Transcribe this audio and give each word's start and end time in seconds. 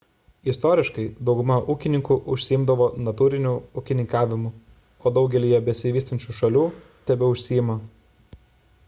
istoriškai 0.51 1.03
dauguma 1.29 1.57
ūkininkų 1.73 2.17
užsiimdavo 2.35 2.87
natūriniu 3.09 3.51
ūkininkavimu 3.81 4.53
o 5.09 5.13
daugelyje 5.19 5.61
besivystančių 5.69 6.37
šalių 6.39 6.65
tebeužsiima 7.13 7.77